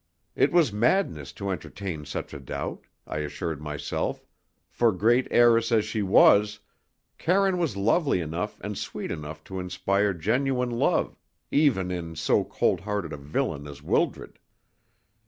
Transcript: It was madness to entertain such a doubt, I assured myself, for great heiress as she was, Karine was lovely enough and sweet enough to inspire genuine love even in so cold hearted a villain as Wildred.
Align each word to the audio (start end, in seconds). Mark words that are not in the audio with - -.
It 0.35 0.51
was 0.51 0.73
madness 0.73 1.31
to 1.33 1.51
entertain 1.51 2.05
such 2.05 2.33
a 2.33 2.39
doubt, 2.39 2.87
I 3.05 3.17
assured 3.19 3.61
myself, 3.61 4.25
for 4.67 4.91
great 4.91 5.27
heiress 5.29 5.71
as 5.71 5.85
she 5.85 6.01
was, 6.01 6.59
Karine 7.19 7.59
was 7.59 7.77
lovely 7.77 8.19
enough 8.19 8.59
and 8.61 8.75
sweet 8.75 9.11
enough 9.11 9.43
to 9.43 9.59
inspire 9.59 10.15
genuine 10.15 10.71
love 10.71 11.15
even 11.51 11.91
in 11.91 12.15
so 12.15 12.43
cold 12.43 12.79
hearted 12.81 13.13
a 13.13 13.17
villain 13.17 13.67
as 13.67 13.83
Wildred. 13.83 14.39